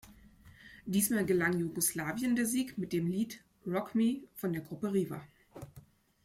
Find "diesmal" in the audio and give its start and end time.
0.87-1.27